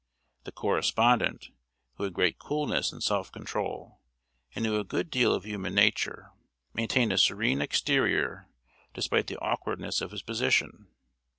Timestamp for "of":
5.31-5.43, 10.01-10.09